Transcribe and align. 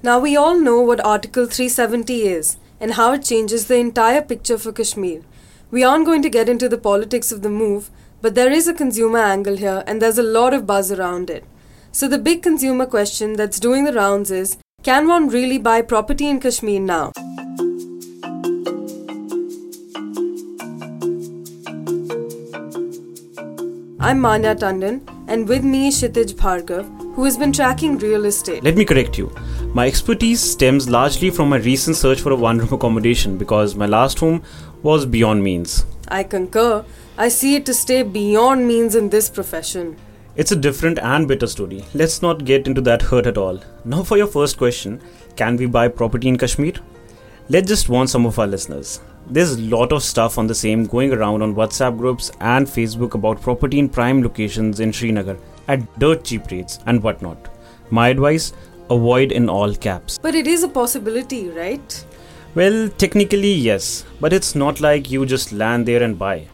Now, 0.00 0.20
we 0.20 0.36
all 0.36 0.56
know 0.56 0.80
what 0.80 1.04
Article 1.04 1.46
370 1.46 2.22
is 2.22 2.56
and 2.80 2.92
how 2.94 3.12
it 3.14 3.24
changes 3.24 3.66
the 3.66 3.78
entire 3.78 4.22
picture 4.22 4.56
for 4.56 4.70
Kashmir. 4.70 5.22
We 5.72 5.82
aren't 5.82 6.06
going 6.06 6.22
to 6.22 6.30
get 6.30 6.48
into 6.48 6.68
the 6.68 6.78
politics 6.78 7.32
of 7.32 7.42
the 7.42 7.48
move, 7.48 7.90
but 8.22 8.36
there 8.36 8.52
is 8.52 8.68
a 8.68 8.74
consumer 8.74 9.18
angle 9.18 9.56
here 9.56 9.82
and 9.88 10.00
there's 10.00 10.18
a 10.18 10.22
lot 10.22 10.54
of 10.54 10.68
buzz 10.68 10.92
around 10.92 11.30
it. 11.30 11.44
So, 11.90 12.06
the 12.06 12.18
big 12.18 12.44
consumer 12.44 12.86
question 12.86 13.32
that's 13.32 13.58
doing 13.58 13.84
the 13.84 13.92
rounds 13.92 14.30
is 14.30 14.56
can 14.84 15.08
one 15.08 15.28
really 15.28 15.58
buy 15.58 15.82
property 15.82 16.28
in 16.28 16.38
Kashmir 16.38 16.78
now? 16.78 17.10
I'm 24.00 24.20
Manya 24.20 24.54
Tandon, 24.54 25.02
and 25.26 25.48
with 25.48 25.64
me 25.64 25.88
is 25.88 26.00
Kshitij 26.00 26.34
Bhargav, 26.34 26.86
who 27.14 27.24
has 27.24 27.36
been 27.36 27.52
tracking 27.52 27.98
real 27.98 28.26
estate. 28.26 28.62
Let 28.62 28.76
me 28.76 28.84
correct 28.84 29.18
you. 29.18 29.34
My 29.74 29.86
expertise 29.86 30.40
stems 30.40 30.88
largely 30.88 31.28
from 31.28 31.50
my 31.50 31.58
recent 31.58 31.96
search 31.96 32.22
for 32.22 32.32
a 32.32 32.36
one 32.36 32.58
room 32.58 32.72
accommodation 32.72 33.36
because 33.36 33.74
my 33.74 33.84
last 33.84 34.18
home 34.18 34.42
was 34.82 35.04
beyond 35.04 35.44
means. 35.44 35.84
I 36.08 36.22
concur. 36.22 36.84
I 37.18 37.28
see 37.28 37.54
it 37.54 37.66
to 37.66 37.74
stay 37.74 38.02
beyond 38.02 38.66
means 38.66 38.94
in 38.94 39.10
this 39.10 39.28
profession. 39.28 39.96
It's 40.36 40.52
a 40.52 40.56
different 40.56 40.98
and 41.00 41.28
bitter 41.28 41.46
story. 41.46 41.84
Let's 41.92 42.22
not 42.22 42.46
get 42.46 42.66
into 42.66 42.80
that 42.82 43.02
hurt 43.02 43.26
at 43.26 43.36
all. 43.36 43.60
Now, 43.84 44.02
for 44.02 44.16
your 44.16 44.26
first 44.26 44.56
question 44.56 45.00
can 45.36 45.56
we 45.56 45.66
buy 45.66 45.88
property 45.88 46.28
in 46.28 46.38
Kashmir? 46.38 46.72
Let's 47.50 47.68
just 47.68 47.88
warn 47.90 48.08
some 48.08 48.24
of 48.24 48.38
our 48.38 48.46
listeners. 48.46 49.00
There's 49.26 49.52
a 49.52 49.60
lot 49.60 49.92
of 49.92 50.02
stuff 50.02 50.38
on 50.38 50.46
the 50.46 50.54
same 50.54 50.86
going 50.86 51.12
around 51.12 51.42
on 51.42 51.54
WhatsApp 51.54 51.98
groups 51.98 52.32
and 52.40 52.66
Facebook 52.66 53.12
about 53.14 53.42
property 53.42 53.78
in 53.78 53.90
prime 53.90 54.22
locations 54.22 54.80
in 54.80 54.94
Srinagar 54.94 55.36
at 55.68 55.98
dirt 55.98 56.24
cheap 56.24 56.50
rates 56.50 56.78
and 56.86 57.02
whatnot. 57.02 57.50
My 57.90 58.08
advice 58.08 58.52
avoid 58.90 59.32
in 59.32 59.48
all 59.48 59.74
caps. 59.74 60.18
But 60.18 60.34
it 60.34 60.46
is 60.46 60.62
a 60.62 60.68
possibility, 60.68 61.48
right? 61.48 62.04
Well, 62.54 62.88
technically, 62.88 63.52
yes, 63.52 64.04
but 64.20 64.32
it's 64.32 64.54
not 64.54 64.80
like 64.80 65.10
you 65.10 65.26
just 65.26 65.52
land 65.52 65.86
there 65.86 66.02
and 66.02 66.18
buy. 66.18 66.48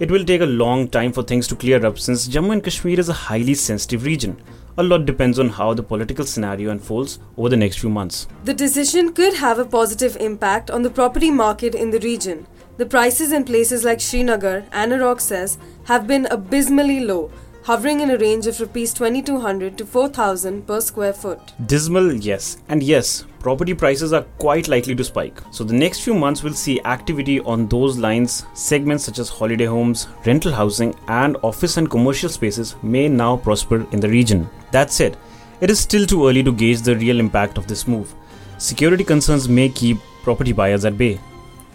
It 0.00 0.10
will 0.10 0.24
take 0.24 0.40
a 0.40 0.46
long 0.46 0.88
time 0.88 1.12
for 1.12 1.22
things 1.22 1.46
to 1.48 1.56
clear 1.56 1.84
up 1.86 1.98
since 1.98 2.26
Jammu 2.28 2.52
and 2.52 2.64
Kashmir 2.64 2.98
is 2.98 3.08
a 3.08 3.12
highly 3.12 3.54
sensitive 3.54 4.04
region. 4.04 4.40
A 4.76 4.82
lot 4.82 5.06
depends 5.06 5.38
on 5.38 5.50
how 5.50 5.72
the 5.72 5.84
political 5.84 6.24
scenario 6.24 6.70
unfolds 6.70 7.20
over 7.36 7.48
the 7.48 7.56
next 7.56 7.78
few 7.78 7.88
months. 7.88 8.26
The 8.44 8.54
decision 8.54 9.12
could 9.12 9.34
have 9.34 9.60
a 9.60 9.64
positive 9.64 10.16
impact 10.16 10.68
on 10.68 10.82
the 10.82 10.90
property 10.90 11.30
market 11.30 11.76
in 11.76 11.90
the 11.90 12.00
region. 12.00 12.48
The 12.76 12.86
prices 12.86 13.30
in 13.30 13.44
places 13.44 13.84
like 13.84 14.00
Srinagar, 14.00 14.62
Anarock 14.72 15.20
says, 15.20 15.58
have 15.84 16.08
been 16.08 16.26
abysmally 16.26 16.98
low, 17.00 17.30
hovering 17.64 18.00
in 18.00 18.10
a 18.10 18.18
range 18.18 18.46
of 18.46 18.60
rupees 18.60 18.92
2200 18.92 19.78
to 19.78 19.86
4000 19.86 20.66
per 20.66 20.82
square 20.82 21.14
foot. 21.14 21.54
Dismal, 21.64 22.12
yes. 22.12 22.58
And 22.68 22.82
yes, 22.82 23.24
property 23.38 23.72
prices 23.72 24.12
are 24.12 24.26
quite 24.38 24.68
likely 24.68 24.94
to 24.94 25.02
spike. 25.02 25.40
So 25.50 25.64
the 25.64 25.72
next 25.72 26.00
few 26.00 26.12
months 26.12 26.42
will 26.42 26.52
see 26.52 26.78
activity 26.82 27.40
on 27.40 27.66
those 27.68 27.96
lines. 27.96 28.44
Segments 28.52 29.04
such 29.04 29.18
as 29.18 29.30
holiday 29.30 29.64
homes, 29.64 30.08
rental 30.26 30.52
housing, 30.52 30.94
and 31.08 31.38
office 31.42 31.78
and 31.78 31.90
commercial 31.90 32.28
spaces 32.28 32.76
may 32.82 33.08
now 33.08 33.38
prosper 33.38 33.86
in 33.92 34.00
the 34.00 34.10
region. 34.10 34.46
That 34.70 34.92
said, 34.92 35.16
it 35.62 35.70
is 35.70 35.80
still 35.80 36.04
too 36.04 36.28
early 36.28 36.42
to 36.42 36.52
gauge 36.52 36.82
the 36.82 36.96
real 36.96 37.18
impact 37.18 37.56
of 37.56 37.66
this 37.66 37.88
move. 37.88 38.14
Security 38.58 39.04
concerns 39.04 39.48
may 39.48 39.70
keep 39.70 39.96
property 40.22 40.52
buyers 40.52 40.84
at 40.84 40.98
bay. 40.98 41.18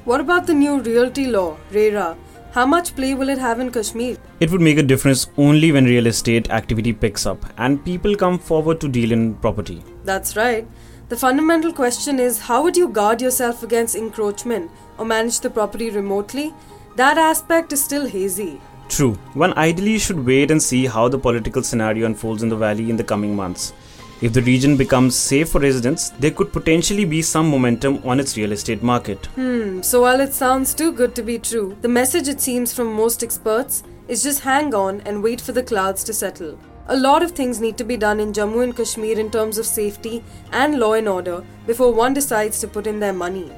What 0.06 0.22
about 0.22 0.46
the 0.46 0.54
new 0.54 0.82
realty 0.82 1.26
law, 1.26 1.58
RERA? 1.72 2.16
How 2.52 2.66
much 2.66 2.96
play 2.96 3.14
will 3.14 3.30
it 3.30 3.38
have 3.38 3.60
in 3.60 3.72
Kashmir? 3.72 4.18
It 4.40 4.50
would 4.50 4.60
make 4.60 4.80
a 4.80 4.84
difference 4.84 5.28
only 5.38 5.72
when 5.72 5.86
real 5.86 6.08
estate 6.08 6.50
activity 6.50 6.94
picks 6.94 7.28
up 7.28 7.46
and 7.58 7.84
people 7.86 8.16
come 8.16 8.40
forward 8.40 8.82
to 8.82 8.90
deal 8.90 9.12
in 9.12 9.36
property. 9.36 9.84
That's 10.04 10.36
right. 10.36 10.68
The 11.10 11.16
fundamental 11.16 11.72
question 11.72 12.20
is 12.20 12.40
how 12.40 12.64
would 12.64 12.76
you 12.76 12.88
guard 12.88 13.22
yourself 13.22 13.62
against 13.62 13.96
encroachment 13.96 14.72
or 14.98 15.06
manage 15.06 15.42
the 15.42 15.52
property 15.52 15.92
remotely? 15.92 16.52
That 16.96 17.20
aspect 17.20 17.72
is 17.72 17.84
still 17.84 18.08
hazy. 18.08 18.60
True. 18.90 19.14
One 19.36 19.54
ideally 19.54 20.00
should 20.00 20.26
wait 20.26 20.50
and 20.50 20.62
see 20.62 20.88
how 20.88 21.08
the 21.08 21.20
political 21.20 21.62
scenario 21.62 22.08
unfolds 22.08 22.42
in 22.42 22.50
the 22.50 22.56
valley 22.56 22.90
in 22.90 22.98
the 22.98 23.04
coming 23.04 23.36
months. 23.36 23.74
If 24.22 24.34
the 24.34 24.42
region 24.42 24.76
becomes 24.76 25.16
safe 25.16 25.50
for 25.50 25.62
residents, 25.62 26.10
there 26.20 26.32
could 26.32 26.52
potentially 26.52 27.06
be 27.06 27.22
some 27.22 27.50
momentum 27.50 28.02
on 28.04 28.20
its 28.20 28.36
real 28.36 28.52
estate 28.52 28.84
market. 28.84 29.28
Hmm, 29.28 29.82
so 29.82 30.02
while 30.02 30.20
it 30.20 30.34
sounds 30.34 30.74
too 30.74 30.92
good 30.92 31.16
to 31.16 31.24
be 31.24 31.40
true, 31.40 31.78
the 31.82 31.88
message 31.88 32.28
it 32.28 32.42
seems 32.42 32.74
from 32.74 32.92
most 32.92 33.24
experts 33.24 33.82
is 34.10 34.22
just 34.22 34.42
hang 34.42 34.74
on 34.74 35.00
and 35.02 35.24
wait 35.24 35.40
for 35.40 35.54
the 35.54 35.64
clouds 35.64 36.04
to 36.04 36.14
settle. 36.14 36.60
A 36.88 36.98
lot 36.98 37.24
of 37.24 37.32
things 37.32 37.62
need 37.62 37.78
to 37.78 37.86
be 37.86 37.96
done 37.96 38.20
in 38.20 38.34
Jammu 38.34 38.62
and 38.62 38.76
Kashmir 38.76 39.18
in 39.18 39.32
terms 39.32 39.58
of 39.58 39.66
safety 39.66 40.22
and 40.52 40.80
law 40.80 40.94
and 40.94 41.08
order 41.08 41.42
before 41.66 41.94
one 41.94 42.14
decides 42.14 42.60
to 42.60 42.68
put 42.68 42.88
in 42.88 43.00
their 43.00 43.14
money. 43.14 43.50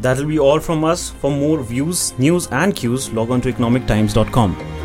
That'll 0.00 0.26
be 0.26 0.38
all 0.38 0.60
from 0.60 0.84
us. 0.84 1.08
For 1.08 1.30
more 1.30 1.62
views, 1.62 2.12
news, 2.18 2.46
and 2.48 2.76
cues, 2.76 3.10
log 3.12 3.30
on 3.30 3.40
to 3.42 3.52
economictimes.com. 3.52 4.81